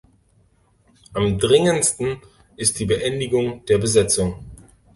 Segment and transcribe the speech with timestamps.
[1.13, 2.23] Am dringendsten
[2.55, 4.43] ist die Beendigung der Besetzung.